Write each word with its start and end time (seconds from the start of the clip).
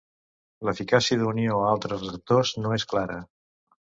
L'eficàcia 0.67 1.17
d'unió 1.19 1.59
a 1.59 1.67
altres 1.73 2.01
receptors 2.05 2.55
no 2.65 2.75
és 2.81 2.89
clara. 2.95 3.21